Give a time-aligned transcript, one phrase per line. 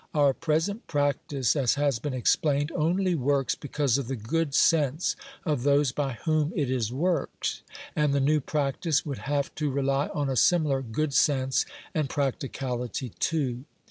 [0.15, 5.61] Our present practice, as has been explained, only works because of the good sense of
[5.61, 7.61] those by whom it is worked,
[7.95, 13.09] and the new practice would have to rely on a similar good sense and practicality
[13.19, 13.65] too.